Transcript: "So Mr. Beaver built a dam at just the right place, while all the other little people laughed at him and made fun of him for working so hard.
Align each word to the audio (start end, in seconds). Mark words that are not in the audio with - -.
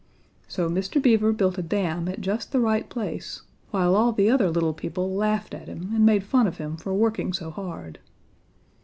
"So 0.47 0.67
Mr. 0.67 0.99
Beaver 0.99 1.31
built 1.31 1.59
a 1.59 1.61
dam 1.61 2.07
at 2.07 2.21
just 2.21 2.51
the 2.51 2.59
right 2.59 2.89
place, 2.89 3.43
while 3.69 3.93
all 3.93 4.11
the 4.11 4.31
other 4.31 4.49
little 4.49 4.73
people 4.73 5.13
laughed 5.13 5.53
at 5.53 5.67
him 5.67 5.91
and 5.93 6.03
made 6.03 6.23
fun 6.23 6.47
of 6.47 6.57
him 6.57 6.75
for 6.75 6.91
working 6.91 7.33
so 7.33 7.51
hard. 7.51 7.99